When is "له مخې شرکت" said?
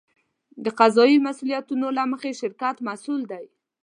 1.97-2.75